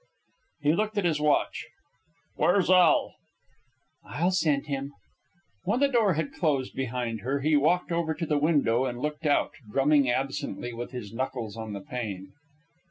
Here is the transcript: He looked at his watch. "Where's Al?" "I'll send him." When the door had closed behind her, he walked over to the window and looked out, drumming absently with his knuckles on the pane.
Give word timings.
He 0.61 0.73
looked 0.73 0.97
at 0.97 1.05
his 1.05 1.21
watch. 1.21 1.67
"Where's 2.35 2.71
Al?" 2.71 3.13
"I'll 4.03 4.31
send 4.31 4.65
him." 4.65 4.93
When 5.65 5.79
the 5.79 5.87
door 5.89 6.13
had 6.15 6.33
closed 6.33 6.73
behind 6.73 7.21
her, 7.21 7.41
he 7.41 7.55
walked 7.55 7.91
over 7.91 8.15
to 8.15 8.25
the 8.25 8.39
window 8.39 8.85
and 8.85 8.97
looked 8.99 9.27
out, 9.27 9.51
drumming 9.71 10.09
absently 10.09 10.73
with 10.73 10.89
his 10.89 11.13
knuckles 11.13 11.55
on 11.55 11.73
the 11.73 11.81
pane. 11.81 12.33